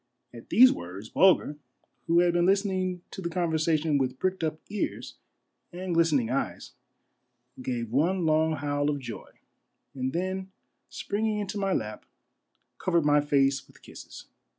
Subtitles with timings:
[0.33, 1.57] At these words Bulger,
[2.07, 5.01] who had been listening to the conver sation with pricked up earn
[5.71, 6.71] and glistening eyes,
[7.61, 9.29] gave one long howl of joy,
[9.93, 10.51] and then
[10.89, 12.05] springing into my lap,
[12.79, 14.25] covered my face with kisses.